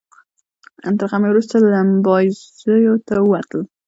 [0.99, 3.61] تر غرمې وروسته لمباځیو ته ووتلو.